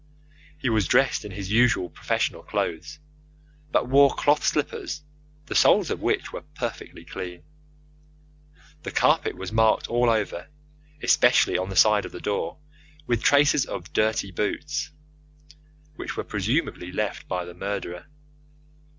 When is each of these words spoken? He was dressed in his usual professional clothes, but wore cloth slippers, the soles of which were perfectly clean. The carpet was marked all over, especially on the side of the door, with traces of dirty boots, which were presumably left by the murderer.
He 0.57 0.67
was 0.67 0.87
dressed 0.87 1.23
in 1.25 1.31
his 1.31 1.51
usual 1.51 1.87
professional 1.87 2.41
clothes, 2.41 2.97
but 3.71 3.87
wore 3.87 4.09
cloth 4.15 4.43
slippers, 4.43 5.03
the 5.45 5.53
soles 5.53 5.91
of 5.91 6.01
which 6.01 6.33
were 6.33 6.41
perfectly 6.55 7.05
clean. 7.05 7.43
The 8.81 8.89
carpet 8.89 9.37
was 9.37 9.51
marked 9.51 9.87
all 9.89 10.09
over, 10.09 10.47
especially 11.03 11.55
on 11.55 11.69
the 11.69 11.75
side 11.75 12.05
of 12.05 12.13
the 12.13 12.19
door, 12.19 12.57
with 13.05 13.21
traces 13.21 13.67
of 13.67 13.93
dirty 13.93 14.31
boots, 14.31 14.89
which 15.97 16.17
were 16.17 16.23
presumably 16.23 16.91
left 16.91 17.27
by 17.27 17.45
the 17.45 17.53
murderer. 17.53 18.07